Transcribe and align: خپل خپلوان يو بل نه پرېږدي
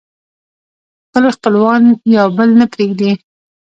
خپل 1.07 1.25
خپلوان 1.35 1.83
يو 2.15 2.27
بل 2.37 2.49
نه 2.59 2.65
پرېږدي 2.73 3.11